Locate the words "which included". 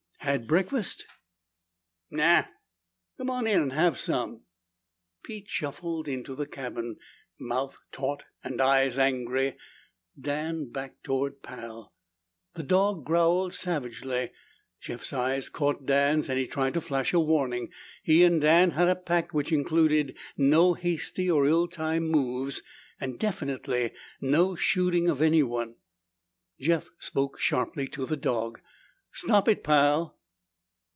19.33-20.15